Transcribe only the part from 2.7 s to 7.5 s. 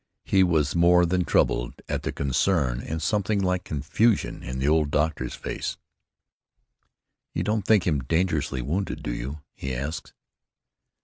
and something like confusion, in the old doctor's face. "You